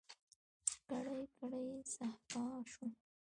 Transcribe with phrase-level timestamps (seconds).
[0.87, 2.91] کړۍ، کړۍ صهبا شوم